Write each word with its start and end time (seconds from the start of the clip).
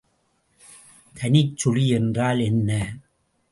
தனிச்சுழி 1.15 1.87
என்றால் 1.87 2.39
என்ன? 2.39 2.71